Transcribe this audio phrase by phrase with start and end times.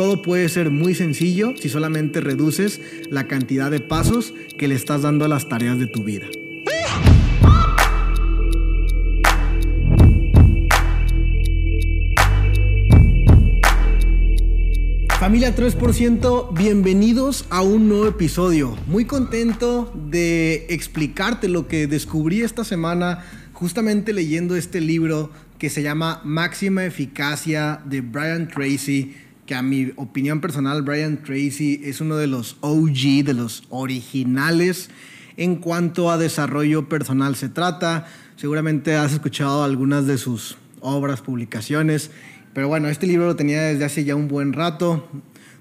[0.00, 5.02] todo puede ser muy sencillo si solamente reduces la cantidad de pasos que le estás
[5.02, 6.26] dando a las tareas de tu vida.
[15.18, 18.78] Familia 3%, bienvenidos a un nuevo episodio.
[18.86, 23.22] Muy contento de explicarte lo que descubrí esta semana
[23.52, 29.14] justamente leyendo este libro que se llama Máxima Eficacia de Brian Tracy,
[29.50, 34.90] que a mi opinión personal Brian Tracy es uno de los OG, de los originales
[35.36, 38.06] en cuanto a desarrollo personal se trata.
[38.36, 42.12] Seguramente has escuchado algunas de sus obras, publicaciones,
[42.54, 45.08] pero bueno, este libro lo tenía desde hace ya un buen rato,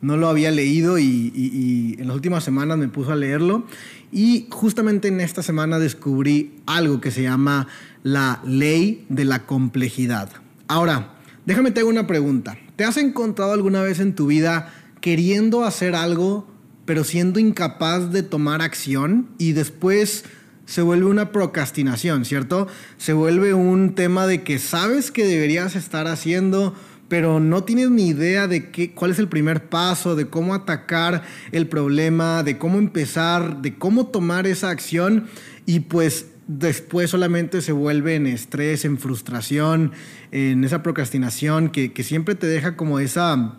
[0.00, 3.66] no lo había leído y, en las últimas semanas me puso a leerlo
[4.12, 7.66] y justamente en esta semana descubrí algo que se llama
[8.04, 10.30] la ley de la complejidad.
[10.68, 11.14] Ahora,
[11.46, 12.56] déjame te hago una pregunta.
[12.82, 16.48] ¿Te has encontrado alguna vez en tu vida queriendo hacer algo
[16.84, 20.24] pero siendo incapaz de tomar acción y después
[20.66, 22.66] se vuelve una procrastinación, ¿cierto?
[22.96, 26.74] Se vuelve un tema de que sabes que deberías estar haciendo,
[27.06, 31.22] pero no tienes ni idea de qué, cuál es el primer paso, de cómo atacar
[31.52, 35.28] el problema, de cómo empezar, de cómo tomar esa acción
[35.66, 39.92] y pues después solamente se vuelve en estrés, en frustración,
[40.30, 43.56] en esa procrastinación que, siempre te deja como esa,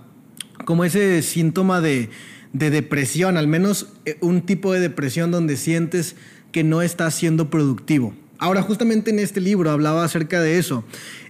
[0.65, 2.09] como ese síntoma de,
[2.53, 6.15] de depresión, al menos eh, un tipo de depresión donde sientes
[6.51, 8.13] que no estás siendo productivo.
[8.43, 10.83] Ahora, justamente en este libro hablaba acerca de eso.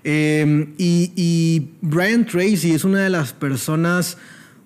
[0.03, 4.17] Em, y, Brian Tracy es una de las personas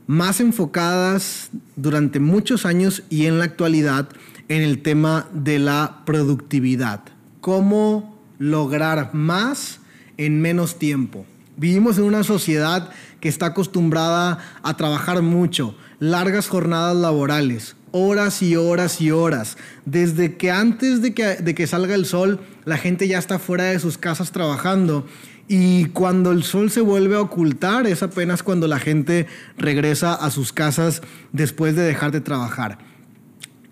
[0.08, 4.08] más enfocadas durante muchos años y en la actualidad
[4.50, 7.02] en el tema de la productividad.
[7.42, 9.80] Cómo lograr más
[10.17, 11.26] en menos tiempo.
[11.56, 12.89] Vivimos en una sociedad
[13.20, 19.58] que está acostumbrada a trabajar mucho, largas jornadas laborales, horas y horas y horas.
[19.86, 23.66] Desde que antes de que, de que salga el sol, la gente ya está fuera
[23.66, 25.08] de sus casas trabajando.
[25.48, 29.26] Y cuando el sol se vuelve a ocultar, es apenas cuando la gente
[29.58, 31.02] regresa a sus casas
[31.32, 32.77] después de dejar de trabajar.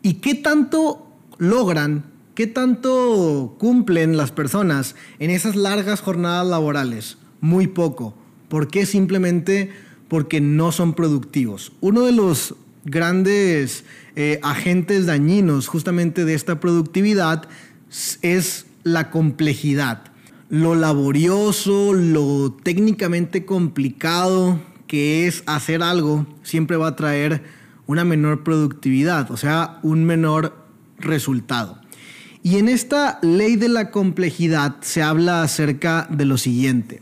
[0.06, 1.08] ¿Y qué tanto
[1.40, 2.06] logran,
[2.36, 7.18] qué tanto cumplen las personas en esas largas jornadas laborales?
[7.42, 8.14] Muy poco.
[8.48, 8.86] ¿Por qué?
[8.86, 9.72] Simplemente
[10.08, 11.72] porque no son productivos.
[11.82, 13.84] Uno de los grandes
[14.16, 17.48] eh, agentes dañinos justamente de esta productividad
[18.22, 20.04] es la complejidad.
[20.50, 28.44] Lo laborioso, lo técnicamente complicado que es hacer algo, siempre va a traer una menor
[28.44, 30.56] productividad, o sea, un menor
[30.98, 31.80] resultado.
[32.44, 37.02] Y en esta ley de la complejidad se habla acerca de lo siguiente.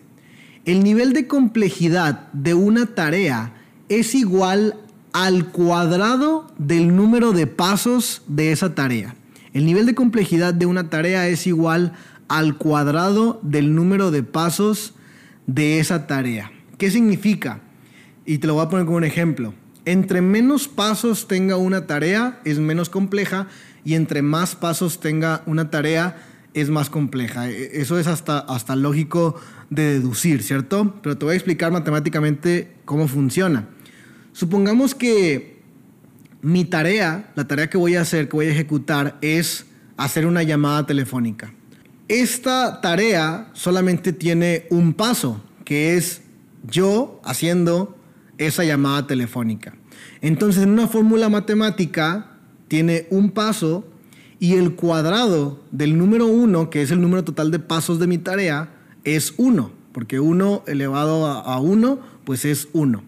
[0.66, 3.54] El nivel de complejidad de una tarea
[3.90, 4.78] es igual
[5.12, 9.16] al cuadrado del número de pasos de esa tarea.
[9.54, 11.94] El nivel de complejidad de una tarea es igual
[12.28, 14.96] al cuadrado del número de pasos
[15.46, 16.52] de esa tarea.
[16.78, 17.62] ¿Qué significa?
[18.26, 19.54] Y te lo voy a poner como un ejemplo.
[19.86, 23.48] Entre menos pasos tenga una tarea es menos compleja
[23.84, 26.18] y entre más pasos tenga una tarea
[26.54, 27.50] es más compleja.
[27.50, 29.36] E, eso es hasta, hasta lógico
[29.70, 30.96] de deducir, ¿cierto?
[31.02, 33.68] Pero te voy a explicar matemáticamente cómo funciona.
[34.32, 35.62] Supongamos que
[36.42, 39.66] mi tarea, la tarea que voy a hacer, que voy a ejecutar, es
[39.98, 41.54] hacer una llamada telefónica.
[42.08, 46.22] Esta tarea solamente tiene un paso, que es
[46.64, 47.98] yo haciendo
[48.38, 49.76] esa llamada telefónica.
[50.22, 53.86] Entonces, en una fórmula matemática tiene un paso
[54.40, 58.18] y el cuadrado del número 1, que es el número total de pasos de mi
[58.18, 58.70] tarea,
[59.04, 63.04] es 1, porque 1 elevado a 1, pues es 1.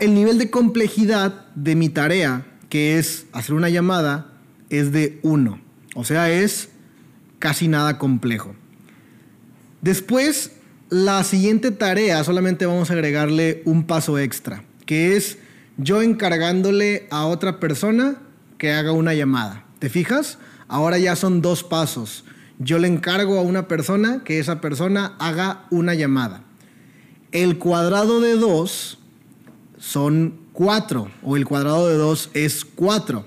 [0.00, 4.32] el nivel de complejidad de mi tarea, que es hacer una llamada,
[4.70, 5.60] es de 1.
[5.94, 6.68] O sea, es
[7.38, 8.54] casi nada complejo.
[9.80, 10.52] Después,
[10.90, 15.38] la siguiente tarea, solamente vamos a agregarle un paso extra, que es
[15.76, 18.16] yo encargándole a otra persona
[18.56, 19.64] que haga una llamada.
[19.78, 20.38] ¿Te fijas?
[20.66, 22.24] Ahora ya son dos pasos.
[22.58, 26.42] Yo le encargo a una persona que esa persona haga una llamada.
[27.30, 28.98] El cuadrado de 2
[29.78, 33.26] son 4 o el cuadrado de 2 es 4.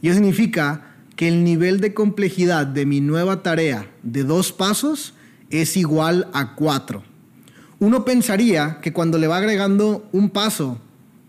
[0.00, 5.14] Y eso significa que el nivel de complejidad de mi nueva tarea de dos pasos
[5.50, 7.02] es igual a 4.
[7.80, 10.78] Uno pensaría que cuando le va agregando un paso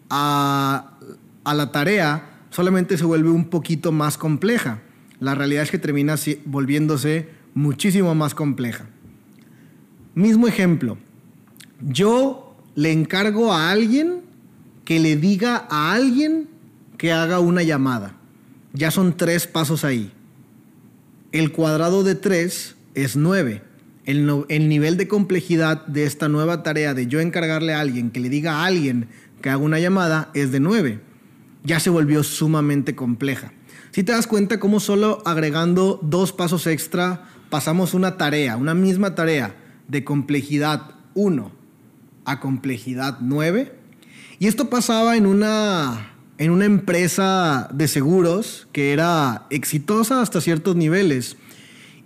[0.09, 0.97] a,
[1.43, 4.81] a la tarea, solamente se vuelve un poquito más compleja.
[5.19, 8.85] La realidad es que termina volviéndose muchísimo más compleja.
[10.15, 10.97] Mismo ejemplo,
[11.81, 14.21] yo le encargo a alguien
[14.85, 16.47] que le diga a alguien
[16.97, 18.15] que haga una llamada.
[18.73, 20.11] Ya son tres pasos ahí.
[21.31, 23.61] El cuadrado de tres es nueve.
[24.05, 28.19] El, el, nivel de complejidad de esta nueva tarea de yo encargarle a alguien que
[28.19, 29.07] le diga a alguien
[29.41, 30.99] que haga una llamada es de nueve.
[31.63, 33.51] Ya se volvió sumamente compleja.
[33.91, 39.15] Si te das cuenta cómo solo agregando dos pasos extra pasamos una tarea, una misma
[39.15, 39.55] tarea
[39.87, 41.51] de complejidad 1
[42.25, 43.73] a complejidad 9.
[44.37, 50.75] Y esto pasaba en una, en una empresa de seguros que era exitosa hasta ciertos
[50.75, 51.37] niveles.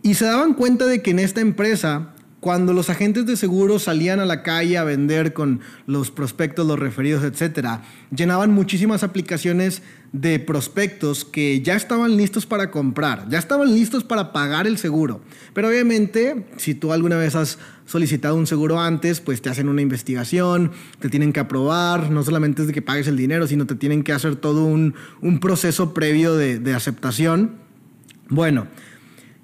[0.04, 2.14] Y se daban cuenta de que en esta empresa
[2.44, 6.78] cuando los agentes de seguro salían a la calle a vender con los prospectos, los
[6.78, 7.84] referidos, etcétera,
[8.14, 14.34] llenaban muchísimas aplicaciones de prospectos que ya estaban listos para comprar, ya estaban listos para
[14.34, 15.22] pagar el seguro.
[15.54, 19.82] Pero obviamente, si tú alguna vez has solicitado un seguro antes, pues te hacen una
[19.82, 23.76] investigación, te tienen que aprobar, no solamente es de que pagues el dinero, sino te
[23.76, 24.96] tienen que hacer todo un,
[25.40, 27.52] proceso previo de, de aceptación.
[28.28, 28.68] Bueno,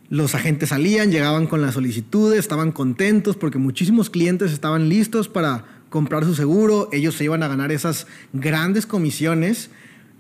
[0.10, 5.66] los agentes salían, llegaban con las solicitudes, estaban contentos porque muchísimos clientes estaban listos para
[5.90, 9.70] comprar su seguro, ellos se iban a ganar esas grandes comisiones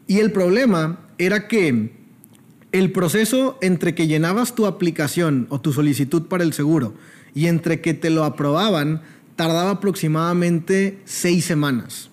[0.07, 1.93] y el problema era que
[2.71, 6.93] el proceso entre que llenabas tu aplicación o tu solicitud para el seguro
[7.33, 9.01] y entre que te lo aprobaban
[9.35, 12.09] tardaba aproximadamente seis semanas.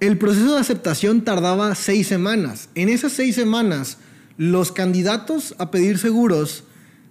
[0.00, 2.68] El proceso de aceptación tardaba seis semanas.
[2.74, 3.98] En esas seis semanas,
[4.36, 6.64] los candidatos a pedir seguros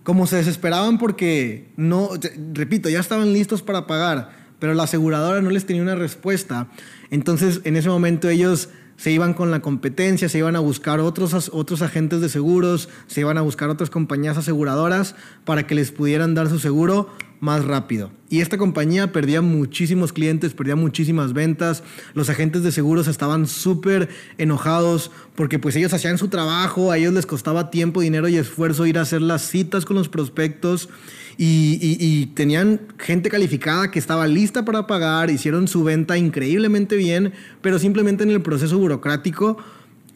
[0.05, 2.11] como se desesperaban porque no,
[2.53, 4.29] repito, ya estaban listos para pagar,
[4.59, 6.67] pero la aseguradora no les tenía una respuesta.
[7.09, 11.49] Entonces, en ese momento ellos se iban con la competencia, se iban a buscar otros,
[11.51, 16.35] otros agentes de seguros, se iban a buscar otras compañías aseguradoras para que les pudieran
[16.35, 17.09] dar su seguro
[17.39, 18.11] más rápido.
[18.29, 21.83] Y esta compañía perdía muchísimos clientes, perdía muchísimas ventas.
[22.13, 27.13] Los agentes de seguros estaban súper enojados porque pues ellos hacían su trabajo, a ellos
[27.13, 30.89] les costaba tiempo, dinero y esfuerzo ir a hacer las citas con los prospectos
[31.37, 37.79] y, tenían gente calificada que estaba lista para pagar, hicieron su venta increíblemente bien, pero
[37.79, 39.57] simplemente en el proceso burocrático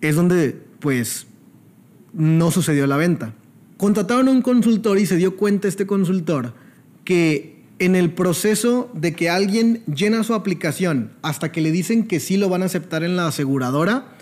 [0.01, 1.27] es donde pues
[2.13, 3.33] no sucedió la venta.
[3.77, 6.53] Contrataron a un consultor y se dio cuenta este consultor
[7.09, 12.19] que en el proceso de que alguien llena su aplicación hasta que le dicen que
[12.19, 14.13] sí lo van a aceptar en la aseguradora,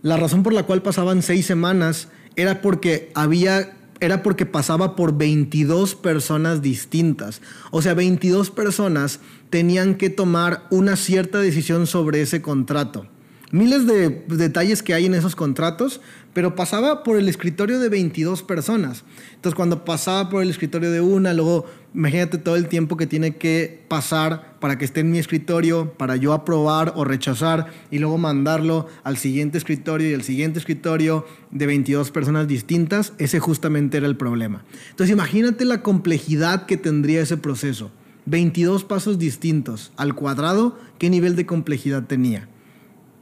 [0.00, 5.18] la razón por la cual pasaban seis semanas era porque había era porque pasaba por
[5.18, 7.42] 22 personas distintas.
[7.70, 13.06] O sea, 22 personas tenían que tomar una cierta decisión sobre ese contrato
[13.54, 16.00] miles de detalles que hay en esos contratos,
[16.34, 19.04] pero pasaba por el escritorio de 22 personas.
[19.36, 21.64] Entonces, cuando pasaba por el escritorio de una, luego
[21.94, 26.16] imagínate todo el tiempo que tiene que pasar para que esté en mi escritorio, para
[26.16, 31.66] yo aprobar o rechazar y luego mandarlo al siguiente escritorio y al siguiente escritorio de
[31.66, 34.64] 22 personas distintas, ese justamente era el problema.
[34.90, 37.92] Entonces, imagínate la complejidad que tendría ese proceso.
[38.26, 42.48] 22 pasos distintos al cuadrado, ¿qué nivel de complejidad tenía?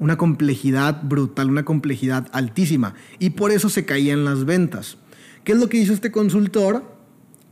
[0.03, 2.95] Una complejidad brutal, una complejidad altísima.
[3.21, 4.99] Y por eso se caían las ventas.
[5.45, 6.83] ¿Qué es lo que hizo este consultor?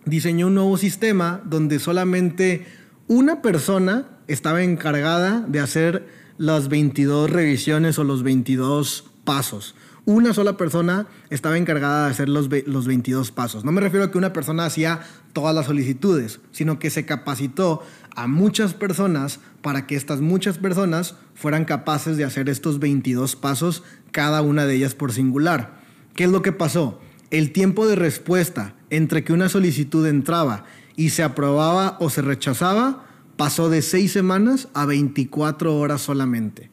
[0.05, 2.67] Diseñó un nuevo sistema donde solamente
[3.07, 6.09] una persona estaba encargada de hacer
[6.39, 9.77] las 22 revisiones o los 22 pasos.
[10.07, 13.65] Una sola persona estaba encargada de hacer los, los 22 pasos.
[13.65, 15.01] No me refiero a que una persona hacía
[15.33, 17.83] todas las solicitudes, sino que se capacitó
[18.17, 23.83] a muchas personas para que estas muchas personas fueran capaces de hacer estos 22 pasos,
[24.11, 25.79] cada una de ellas por singular.
[26.15, 27.01] ¿Qué es lo que pasó?
[27.31, 30.65] El tiempo de respuesta entre que una solicitud entraba
[30.97, 36.71] y se aprobaba o se rechazaba pasó de 6 semanas a 24 horas solamente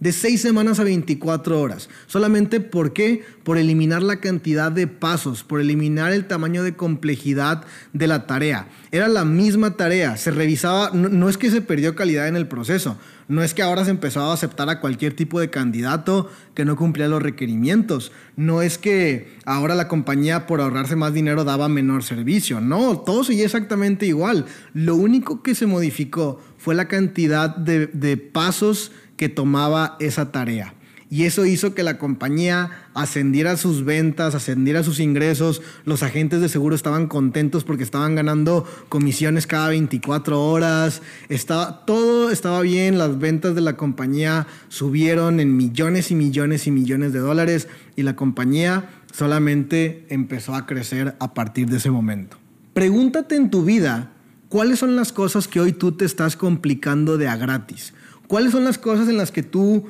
[0.00, 1.88] de 6 semanas a 24 horas.
[2.06, 3.24] Solamente por qué?
[3.42, 8.68] Por eliminar la cantidad de pasos, por eliminar el tamaño de complejidad de la tarea.
[8.92, 12.96] Era la misma tarea, se revisaba, no, es que se perdió calidad en el proceso,
[13.26, 16.76] no es que ahora se empezó a aceptar a cualquier tipo de candidato que no
[16.76, 22.02] cumplía los requerimientos, no es que ahora la compañía por ahorrarse más dinero daba menor
[22.04, 24.46] servicio, no, todo seguía exactamente igual.
[24.72, 30.72] Lo único que se modificó fue la cantidad de, de pasos que tomaba esa tarea.
[31.10, 35.62] Y eso hizo que la compañía ascendiera sus ventas, ascendiera sus ingresos.
[35.86, 41.00] Los agentes de seguro estaban contentos porque estaban ganando comisiones cada 24 horas.
[41.30, 46.70] Estaba, todo estaba bien, las ventas de la compañía subieron en millones y millones y
[46.70, 52.36] millones de dólares y la compañía solamente empezó a crecer a partir de ese momento.
[52.74, 54.12] Pregúntate en tu vida
[54.50, 57.94] cuáles son las cosas que hoy tú te estás complicando de a gratis.
[58.28, 59.88] ¿Cuáles son las cosas en las que tú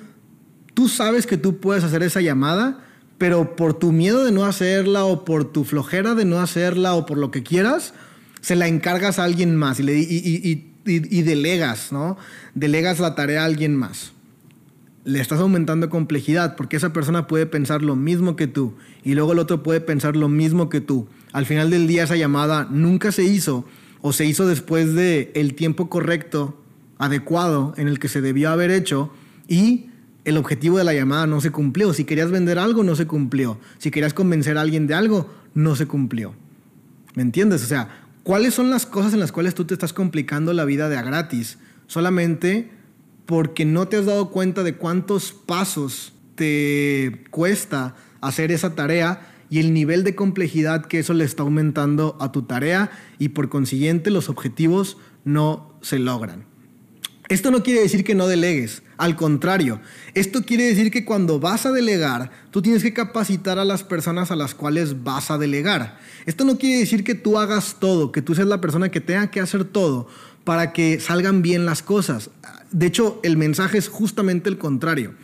[0.78, 2.78] tú sabes que tú puedes hacer esa llamada,
[3.18, 7.04] pero por tu miedo de no hacerla o por tu flojera de no hacerla o
[7.04, 7.94] por lo que quieras,
[8.42, 12.16] se la encargas a alguien más y, le, y, delegas, ¿no?
[12.54, 14.12] Delegas la tarea a alguien más.
[15.02, 19.32] Le estás aumentando complejidad porque esa persona puede pensar lo mismo que tú y luego
[19.32, 21.08] el otro puede pensar lo mismo que tú.
[21.32, 23.64] Al final del día esa llamada nunca se hizo
[24.00, 26.57] o se hizo después de el tiempo correcto,
[26.98, 29.12] adecuado en el que se debió haber hecho
[29.46, 29.86] y
[30.24, 31.94] el objetivo de la llamada no se cumplió.
[31.94, 33.58] Si querías vender algo, no se cumplió.
[33.78, 36.34] Si querías convencer a alguien de algo, no se cumplió.
[37.14, 37.62] ¿Me entiendes?
[37.64, 37.88] O sea,
[38.24, 41.02] ¿cuáles son las cosas en las cuales tú te estás complicando la vida de a
[41.02, 41.58] gratis?
[41.86, 42.70] Solamente
[43.24, 49.60] porque no te has dado cuenta de cuántos pasos te cuesta hacer esa tarea y
[49.60, 54.10] el nivel de complejidad que eso le está aumentando a tu tarea y por consiguiente
[54.10, 56.44] los objetivos no se logran.
[57.28, 59.80] Esto no quiere decir que no delegues, al contrario,
[60.14, 64.30] esto quiere decir que cuando vas a delegar, tú tienes que capacitar a las personas
[64.30, 65.98] a las cuales vas a delegar.
[66.24, 69.30] Esto no quiere decir que tú hagas todo, que tú seas la persona que tenga
[69.30, 70.08] que hacer todo
[70.44, 72.30] para que salgan bien las cosas.
[72.70, 75.14] De hecho, el mensaje es justamente el contrario.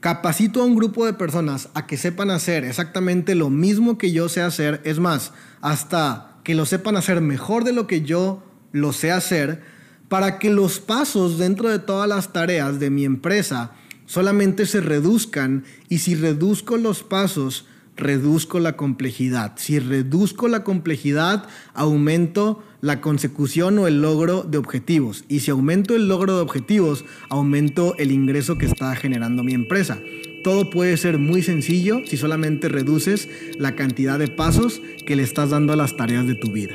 [0.00, 4.30] Capacito a un grupo de personas a que sepan hacer exactamente lo mismo que yo
[4.30, 8.42] sé hacer, es más, hasta que lo sepan hacer mejor de lo que yo
[8.72, 9.62] lo sé hacer,
[10.08, 13.72] para que los pasos dentro de todas las tareas de mi empresa
[14.06, 17.66] solamente se reduzcan y si reduzco los pasos,
[17.98, 19.52] reduzco la complejidad.
[19.56, 25.24] Si reduzco la complejidad, aumento la consecución o el logro de objetivos.
[25.28, 29.98] Y si aumento el logro de objetivos, aumento el ingreso que está generando mi empresa.
[30.44, 35.50] Todo puede ser muy sencillo si solamente reduces la cantidad de pasos que le estás
[35.50, 36.74] dando a las tareas de tu vida.